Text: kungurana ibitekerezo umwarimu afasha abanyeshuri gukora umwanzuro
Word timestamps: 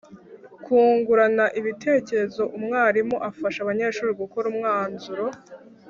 kungurana 0.65 1.45
ibitekerezo 1.59 2.43
umwarimu 2.57 3.15
afasha 3.29 3.59
abanyeshuri 3.61 4.11
gukora 4.21 4.45
umwanzuro 4.53 5.25